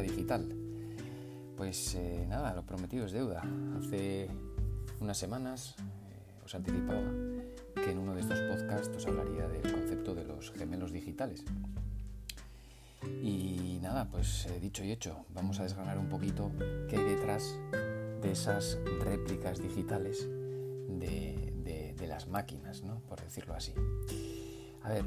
[0.00, 0.48] digital.
[1.56, 3.42] Pues eh, nada, lo prometido es deuda.
[3.78, 4.28] Hace
[5.00, 7.02] unas semanas eh, os anticipaba
[7.74, 11.44] que en uno de estos podcasts os hablaría del concepto de los gemelos digitales.
[13.22, 16.50] Y nada, pues eh, dicho y hecho, vamos a desgranar un poquito
[16.88, 17.56] qué hay detrás
[18.22, 20.28] de esas réplicas digitales
[20.88, 21.34] de,
[22.08, 23.00] las máquinas, ¿no?
[23.00, 23.74] por decirlo así.
[24.82, 25.04] A ver,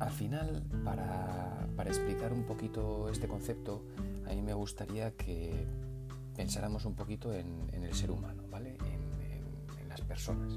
[0.00, 3.84] al final, para, explicar un poquito este concepto,
[4.26, 5.66] a mí me gustaría que
[6.36, 8.76] pensáramos un poquito en, el ser humano, ¿vale?
[8.84, 10.56] En, las personas.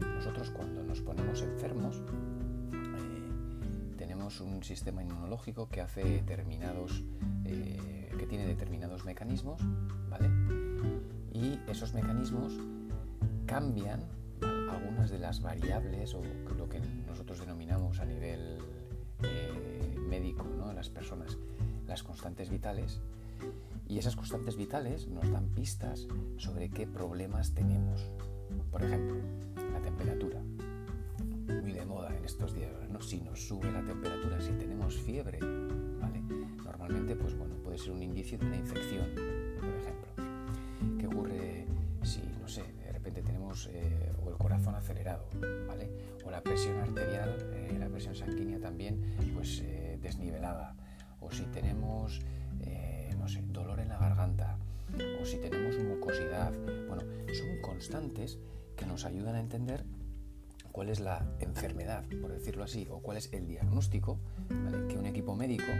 [0.00, 2.02] Nosotros cuando nos ponemos enfermos,
[2.72, 7.04] eh, tenemos un sistema inmunológico que hace determinados,
[7.44, 9.60] eh, que tiene determinados mecanismos,
[10.08, 10.30] ¿vale?
[11.34, 12.54] Y esos mecanismos
[13.44, 14.00] cambian
[14.70, 16.22] algunas de las variables o
[16.56, 18.58] lo que nosotros denominamos a nivel
[19.22, 20.72] eh, médico, ¿no?
[20.72, 21.38] las personas,
[21.86, 23.00] las constantes vitales.
[23.88, 28.00] Y esas constantes vitales nos dan pistas sobre qué problemas tenemos.
[28.70, 29.16] Por ejemplo,
[29.72, 30.40] la temperatura.
[31.60, 33.00] Muy de moda en estos días, ¿no?
[33.00, 35.40] Si nos sube la temperatura, si tenemos fiebre,
[36.00, 36.20] ¿vale?
[36.64, 39.06] Normalmente, pues bueno, puede ser un indicio de una infección,
[39.60, 40.09] por ejemplo.
[44.80, 45.26] Acelerado,
[45.66, 45.90] ¿vale?
[46.24, 50.74] O la presión arterial, eh, la presión sanguínea también, pues eh, desnivelada.
[51.20, 52.20] O si tenemos,
[53.18, 54.58] no sé, dolor en la garganta.
[55.20, 56.52] O si tenemos mucosidad.
[56.88, 57.02] Bueno,
[57.34, 58.38] son constantes
[58.76, 59.84] que nos ayudan a entender
[60.72, 64.18] cuál es la enfermedad, por decirlo así, o cuál es el diagnóstico
[64.88, 65.70] que un equipo médico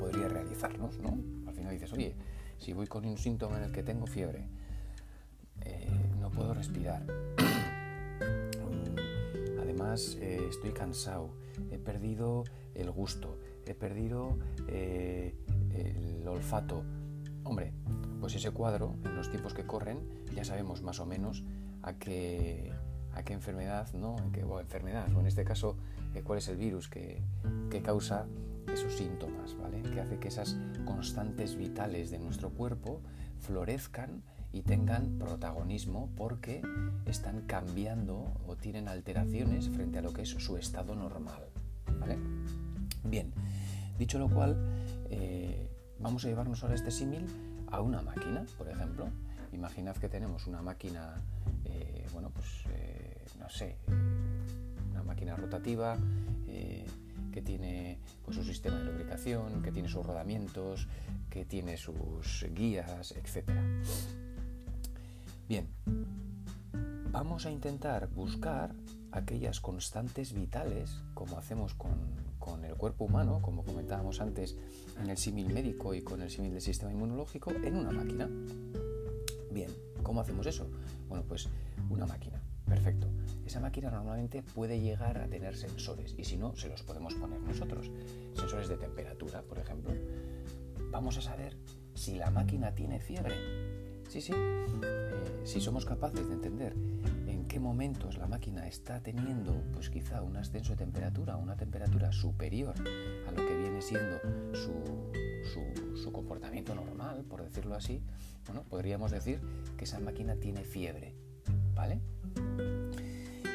[0.00, 1.16] podría realizarnos, ¿no?
[1.46, 2.16] Al final dices, oye,
[2.58, 4.48] si voy con un síntoma en el que tengo fiebre,
[6.20, 7.04] no puedo respirar.
[9.94, 11.30] Eh, estoy cansado,
[11.70, 12.42] he perdido
[12.74, 14.36] el gusto, he perdido
[14.66, 15.32] eh,
[15.74, 16.82] el olfato.
[17.44, 17.72] Hombre,
[18.20, 20.00] pues ese cuadro, en los tiempos que corren,
[20.34, 21.44] ya sabemos más o menos
[21.82, 22.72] a qué,
[23.14, 24.16] a qué enfermedad, ¿no?
[24.32, 25.76] qué, o enfermedad, o en este caso,
[26.14, 27.22] eh, cuál es el virus que,
[27.70, 28.26] que causa
[28.72, 29.82] esos síntomas, ¿vale?
[29.82, 33.02] Que hace que esas constantes vitales de nuestro cuerpo
[33.38, 34.24] florezcan
[34.56, 36.62] y tengan protagonismo porque
[37.04, 41.42] están cambiando o tienen alteraciones frente a lo que es su estado normal.
[43.04, 43.34] Bien,
[43.98, 44.56] dicho lo cual,
[45.10, 45.68] eh,
[46.00, 47.26] vamos a llevarnos ahora este símil
[47.70, 49.10] a una máquina, por ejemplo.
[49.52, 51.20] Imaginad que tenemos una máquina,
[51.66, 53.76] eh, bueno, pues eh, no sé,
[54.90, 55.98] una máquina rotativa
[57.30, 60.88] que tiene pues, su sistema de lubricación, que tiene sus rodamientos,
[61.28, 63.50] que tiene sus guías, etc.
[67.16, 68.74] Vamos a intentar buscar
[69.10, 74.54] aquellas constantes vitales, como hacemos con, el cuerpo humano, como comentábamos antes
[75.00, 78.28] en el símil médico y con el símil del sistema inmunológico, en una máquina.
[79.50, 79.70] Bien,
[80.02, 80.68] ¿cómo hacemos eso?
[81.08, 81.48] Bueno, pues
[81.88, 83.08] una máquina, perfecto.
[83.46, 87.40] Esa máquina normalmente puede llegar a tener sensores y si no, se los podemos poner
[87.40, 87.90] nosotros.
[88.34, 89.94] Sensores de temperatura, por ejemplo.
[90.90, 91.56] Vamos a saber
[91.94, 93.65] si la máquina tiene fiebre
[94.08, 94.32] Sí, sí.
[94.34, 96.74] Eh, si somos capaces de entender
[97.26, 102.12] en qué momentos la máquina está teniendo, pues quizá un ascenso de temperatura, una temperatura
[102.12, 102.74] superior
[103.26, 104.18] a lo que viene siendo
[104.54, 108.02] su, su comportamiento normal, por decirlo así,
[108.46, 109.40] bueno, podríamos decir
[109.76, 111.14] que esa máquina tiene fiebre,
[111.74, 112.00] ¿vale?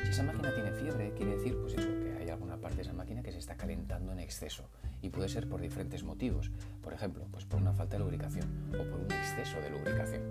[0.03, 2.93] Si esa máquina tiene fiebre, quiere decir, pues eso, que hay alguna parte de esa
[2.93, 4.69] máquina que se está calentando en exceso
[5.01, 6.51] y puede ser por diferentes motivos.
[6.81, 10.21] Por ejemplo, pues por una falta de lubricación o por un exceso de lubricación.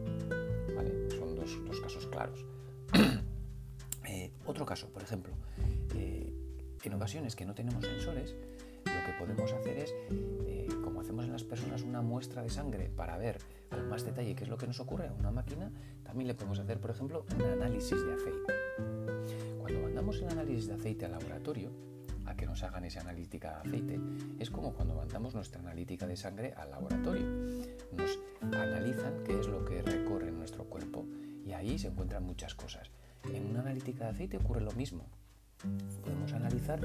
[1.10, 2.44] Son dos, casos claros.
[4.12, 5.32] Eh, otro caso, por ejemplo,
[5.94, 6.34] eh,
[6.82, 8.34] en ocasiones que no tenemos sensores,
[8.84, 12.90] lo que podemos hacer es, eh, como hacemos en las personas, una muestra de sangre
[12.90, 13.38] para ver
[13.70, 15.70] con más detalle qué es lo que nos ocurre a una máquina,
[16.02, 18.52] también le podemos hacer, por ejemplo, un análisis de aceite.
[19.60, 21.70] Cuando mandamos el análisis de aceite al laboratorio,
[22.40, 24.00] que nos hagan esa analítica de aceite.
[24.38, 27.26] Es como cuando mandamos nuestra analítica de sangre al laboratorio.
[27.92, 31.04] Nos analizan qué es lo que recorre en nuestro cuerpo
[31.44, 32.90] y ahí se encuentran muchas cosas.
[33.30, 35.04] En una analítica de aceite ocurre lo mismo.
[36.02, 36.80] Podemos analizar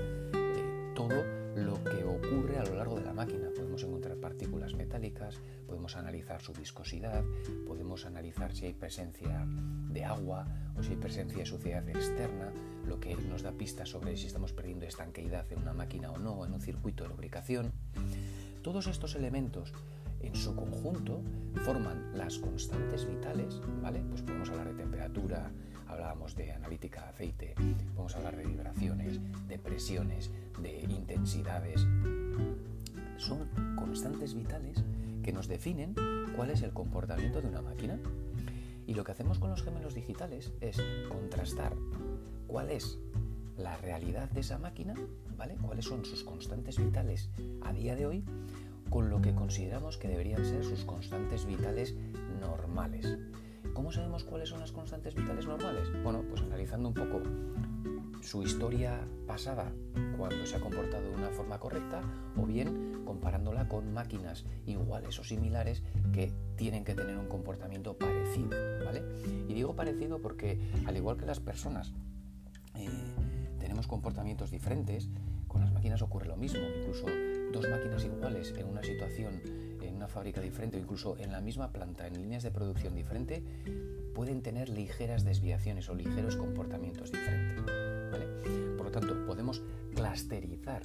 [0.96, 1.24] todo
[1.56, 3.50] lo que ocurre a lo largo de la máquina.
[3.54, 5.36] Podemos encontrar partículas metálicas,
[5.68, 7.24] podemos analizar su viscosidad,
[7.68, 10.48] podemos analizar si hay presencia de agua
[10.78, 12.52] o si hay presencia de suciedad externa,
[12.88, 16.46] lo que nos da pistas sobre si estamos perdiendo estanqueidad en una máquina o no,
[16.46, 17.74] en un circuito de lubricación.
[18.62, 19.74] Todos estos elementos
[20.22, 21.22] en su conjunto
[21.64, 24.02] forman las constantes vitales, ¿vale?
[24.10, 25.52] Pues podemos hablar de temperatura,
[25.88, 27.56] hablábamos de analítica de aceite,
[27.94, 31.86] podemos hablar de vibraciones, de presiones, de intensidades.
[33.18, 34.84] son constantes vitales
[35.24, 35.96] que nos definen
[36.36, 38.00] cuál es el comportamiento de una máquina.
[38.88, 41.74] Y lo que hacemos con los gemelos digitales es contrastar
[42.48, 43.00] cuál es
[43.58, 44.94] la realidad de esa máquina,
[45.38, 45.56] ¿vale?
[45.56, 47.30] Cuáles son sus constantes vitales
[47.62, 48.24] a día de hoy
[48.90, 51.96] con lo que consideramos que deberían ser sus constantes vitales
[52.40, 53.18] normales.
[53.74, 55.90] ¿Cómo sabemos cuáles son las constantes vitales normales?
[56.04, 57.22] Bueno, pues analizando un poco
[58.26, 59.72] su historia pasada
[60.18, 62.02] cuando se ha comportado de una forma correcta
[62.36, 68.50] o bien comparándola con máquinas iguales o similares que tienen que tener un comportamiento parecido,
[68.84, 69.04] ¿vale?
[69.48, 71.94] Y digo parecido porque al igual que las personas
[72.76, 72.90] eh,
[73.60, 75.10] tenemos comportamientos diferentes,
[75.48, 77.06] con las máquinas ocurre lo mismo, incluso
[77.54, 79.40] dos máquinas iguales en una situación,
[79.82, 83.44] en una fábrica diferente o incluso en la misma planta, en líneas de producción diferente,
[84.16, 87.85] pueden tener ligeras desviaciones o ligeros comportamientos diferentes.
[89.46, 89.62] Podemos
[89.94, 90.82] clusterizar,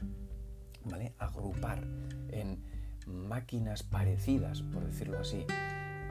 [0.85, 1.15] ¿vale?
[1.19, 1.83] agrupar
[2.29, 2.62] en
[3.07, 5.47] máquinas parecidas, por decirlo así,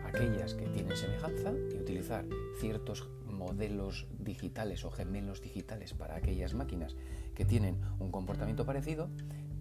[0.04, 2.26] aquellas que tienen semejanza y utilizar
[2.60, 6.96] ciertos modelos digitales o gemelos digitales para aquellas máquinas
[7.36, 9.12] que tienen un comportamiento parecido,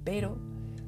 [0.03, 0.39] pero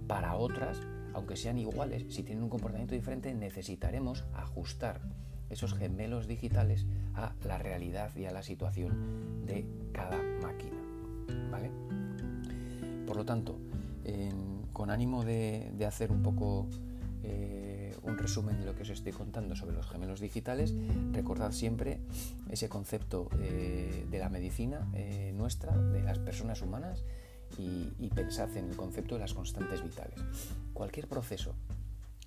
[0.07, 0.81] para otras,
[1.13, 5.03] aunque sean iguales, si tienen un comportamiento diferente, necesitaremos ajustar
[5.51, 10.80] esos gemelos digitales a la realidad y a la situación de cada máquina.
[13.11, 13.59] Por lo tanto,
[14.73, 16.69] con ánimo de, hacer un poco
[17.25, 20.73] eh, un resumen de lo que os estoy contando sobre los gemelos digitales,
[21.11, 21.99] recordad siempre
[22.51, 27.03] ese concepto eh, de la medicina eh, nuestra, de las personas humanas,
[27.59, 30.21] y pensad en el concepto de las constantes vitales.
[30.73, 31.57] Cualquier proceso,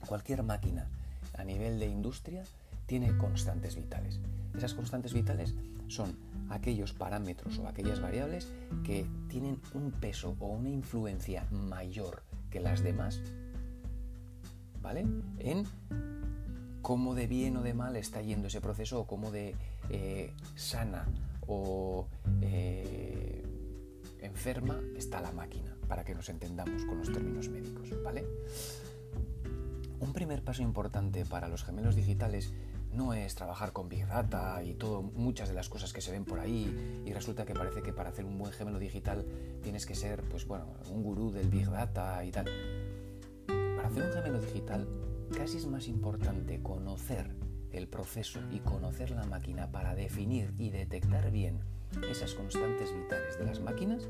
[0.06, 0.90] cualquier máquina
[1.38, 2.44] a nivel de industria
[2.86, 4.20] tiene constantes vitales.
[4.56, 5.56] Esas constantes vitales
[5.88, 6.18] son
[6.50, 8.52] aquellos parámetros o aquellas variables
[8.84, 13.22] que tienen un peso o una influencia mayor que las demás,
[14.82, 15.06] ¿vale?
[15.40, 15.66] En
[16.82, 19.56] cómo de bien o de mal está yendo ese proceso o cómo de
[19.90, 21.08] eh, sana
[21.48, 22.08] o
[22.42, 23.44] eh,
[24.22, 28.26] enferma está la máquina, para que nos entendamos con los términos médicos, ¿vale?
[30.00, 32.54] Un primer paso importante para los gemelos digitales
[32.94, 36.26] no es trabajar con Big Data y todo, muchas de las cosas que se ven
[36.26, 39.26] por ahí y resulta que parece que para hacer un buen gemelo digital
[39.62, 42.46] tienes que ser, pues bueno, un gurú del Big Data y tal.
[43.48, 44.88] Para hacer un gemelo digital
[45.36, 47.36] casi es más importante conocer
[47.72, 51.60] el proceso y conocer la máquina para definir y detectar bien
[52.10, 54.08] esas constantes vitales de las máquinas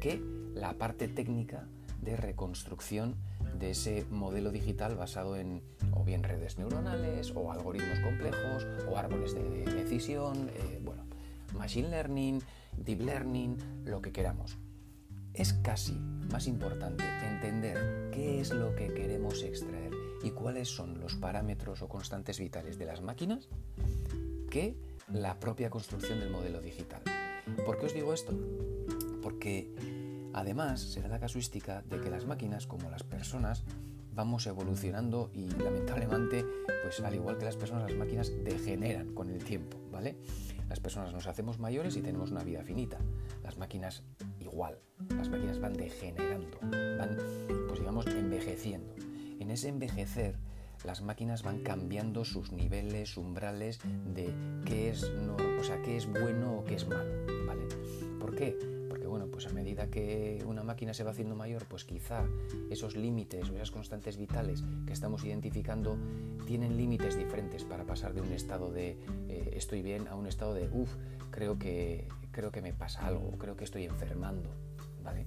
[0.00, 0.20] que
[0.54, 1.68] la parte técnica
[2.02, 3.16] de reconstrucción
[3.58, 9.34] de ese modelo digital basado en o bien redes neuronales o algoritmos complejos o árboles
[9.34, 11.04] de decisión, eh, bueno,
[11.54, 12.40] machine learning,
[12.76, 14.56] deep learning, lo que queramos.
[15.34, 15.94] Es casi
[16.30, 19.92] más importante entender qué es lo que queremos extraer
[20.22, 23.48] y cuáles son los parámetros o constantes vitales de las máquinas
[24.50, 24.76] que
[25.08, 27.02] la propia construcción del modelo digital.
[27.64, 28.36] ¿Por qué os digo esto?
[29.22, 29.72] Porque
[30.32, 33.64] Además, será la casuística de que las máquinas, como las personas,
[34.20, 36.44] vamos evolucionando y lamentablemente,
[36.82, 40.18] pues al igual que las personas, las máquinas degeneran con el tiempo, ¿vale?
[40.68, 42.98] Las personas nos hacemos mayores y tenemos una vida finita.
[43.42, 44.02] Las máquinas
[44.38, 44.78] igual.
[45.16, 47.16] Las máquinas van degenerando, van,
[47.66, 48.94] pues digamos, envejeciendo.
[49.38, 50.36] En ese envejecer,
[50.84, 53.80] las máquinas van cambiando sus niveles, umbrales
[54.14, 54.34] de
[54.66, 57.10] qué es, o sea, qué es bueno o qué es malo,
[57.46, 57.62] ¿vale?
[58.20, 58.79] ¿Por qué?
[59.10, 62.24] Bueno, pues a medida que una máquina se va haciendo mayor, pues quizá
[62.70, 65.98] esos límites o esas constantes vitales que estamos identificando
[66.46, 68.96] tienen límites diferentes para pasar de un estado de
[69.28, 70.94] eh, estoy bien a un estado de uff,
[71.30, 74.48] creo que, creo que me pasa algo, creo que estoy enfermando.
[75.02, 75.26] ¿vale?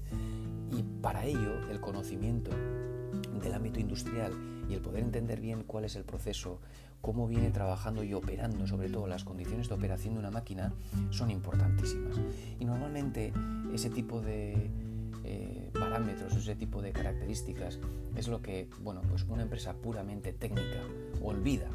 [0.72, 4.34] Y para ello el conocimiento del ámbito industrial
[4.70, 6.60] y el poder entender bien cuál es el proceso,
[7.04, 10.72] cómo viene trabajando y operando, sobre todo las condiciones de operación de una máquina,
[11.10, 12.16] son importantísimas.
[12.62, 13.34] Y normalmente
[13.74, 14.72] ese tipo de
[15.26, 17.78] eh, parámetros, ese tipo de características
[18.16, 20.80] es lo que, bueno, pues una empresa puramente técnica
[21.22, 21.68] olvida,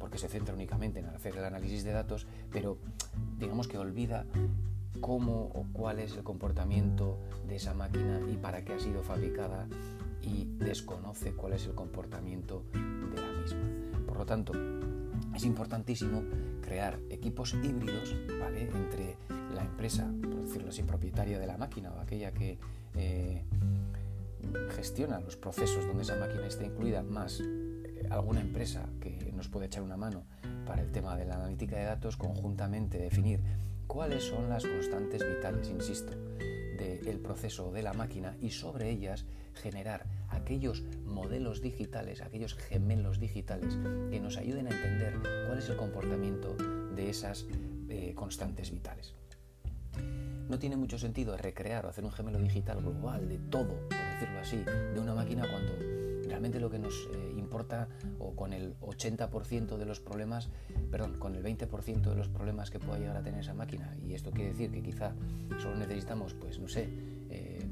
[0.00, 2.76] porque se centra únicamente en hacer el análisis de datos, pero
[3.38, 4.26] digamos que olvida
[5.00, 9.68] cómo o cuál es el comportamiento de esa máquina y para qué ha sido fabricada
[10.22, 13.81] y desconoce cuál es el comportamiento de la misma.
[14.22, 14.52] Lo tanto,
[15.34, 16.22] es importantísimo
[16.60, 18.70] crear equipos híbridos ¿vale?
[18.72, 19.16] entre
[19.52, 22.56] la empresa, por decirlo así, propietaria de la máquina o aquella que
[22.94, 23.42] eh,
[24.76, 29.66] gestiona los procesos donde esa máquina está incluida, más eh, alguna empresa que nos puede
[29.66, 30.22] echar una mano
[30.68, 33.40] para el tema de la analítica de datos, conjuntamente definir
[33.88, 36.12] cuáles son las constantes vitales, insisto,
[36.82, 39.24] del proceso de la máquina y sobre ellas
[39.54, 43.78] generar aquellos modelos digitales, aquellos gemelos digitales
[44.10, 46.56] que nos ayuden a entender cuál es el comportamiento
[46.94, 47.46] de esas
[47.88, 49.14] eh, constantes vitales.
[50.48, 54.40] No tiene mucho sentido recrear o hacer un gemelo digital global de todo, por decirlo
[54.40, 54.56] así,
[54.94, 56.01] de una máquina cuando
[56.32, 60.48] realmente lo que nos eh, importa o con el 80% de los problemas,
[60.90, 64.14] perdón, con el 20% de los problemas que pueda llegar a tener esa máquina, y
[64.14, 65.12] esto quiere decir que quizá
[65.60, 66.88] solo necesitamos, pues no sé,
[67.28, 67.68] eh,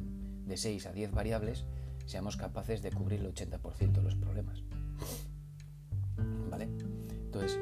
[0.46, 1.64] de 6 a 10 variables,
[2.04, 4.62] seamos capaces de cubrir el 80% de los problemas.
[6.50, 6.64] ¿Vale?
[6.64, 7.58] Entonces,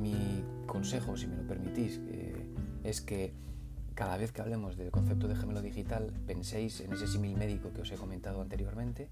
[0.00, 2.46] mi consejo, si me lo permitís, eh,
[2.84, 3.34] es que
[3.94, 7.82] cada vez que hablemos del concepto de gemelo digital, penséis en ese símil médico que
[7.82, 9.08] os he comentado anteriormente,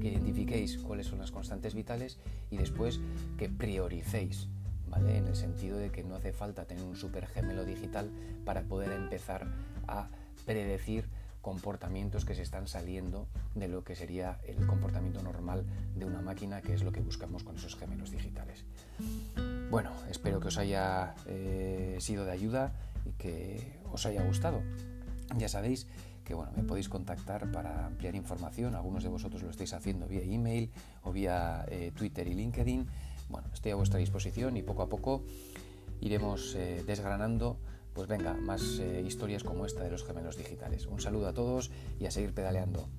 [0.00, 2.18] que identifiquéis cuáles son las constantes vitales
[2.50, 3.00] y después
[3.38, 4.48] que prioricéis,
[4.88, 5.16] ¿vale?
[5.16, 8.10] En el sentido de que no hace falta tener un super gemelo digital
[8.44, 9.46] para poder empezar
[9.88, 10.08] a
[10.44, 11.08] predecir
[11.40, 15.64] comportamientos que se están saliendo de lo que sería el comportamiento normal
[15.94, 18.64] de una máquina, que es lo que buscamos con esos gemelos digitales.
[19.70, 22.72] Bueno, espero que os haya eh, sido de ayuda
[23.06, 24.62] y que os haya gustado.
[25.38, 25.86] Ya sabéis
[26.24, 28.74] que bueno, me podéis contactar para ampliar información.
[28.74, 30.70] Algunos de vosotros lo estáis haciendo vía email
[31.04, 32.86] o vía eh, Twitter y LinkedIn.
[33.28, 35.22] Bueno, estoy a vuestra disposición y poco a poco
[36.00, 37.58] iremos eh, desgranando
[37.96, 40.84] pues venga, más eh, historias como esta de los gemelos digitales.
[40.84, 42.90] Un saludo a todos y a seguir pedaleando.